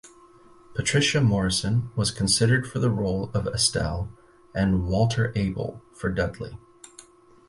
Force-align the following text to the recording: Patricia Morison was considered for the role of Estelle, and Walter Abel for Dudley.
Patricia 0.73 1.21
Morison 1.21 1.91
was 1.95 2.09
considered 2.09 2.65
for 2.67 2.79
the 2.79 2.89
role 2.89 3.29
of 3.35 3.45
Estelle, 3.45 4.09
and 4.55 4.87
Walter 4.87 5.31
Abel 5.35 5.83
for 5.93 6.09
Dudley. 6.09 6.57